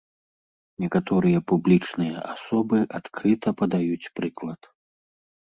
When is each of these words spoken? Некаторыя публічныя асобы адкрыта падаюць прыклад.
Некаторыя 0.85 1.39
публічныя 1.51 2.17
асобы 2.33 2.77
адкрыта 3.01 3.49
падаюць 3.61 4.11
прыклад. 4.23 4.61